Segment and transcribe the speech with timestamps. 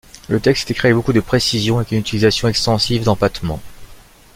[0.29, 3.61] Le texte est écrit avec beaucoup de précision, avec une utilisation extensive d’empattements.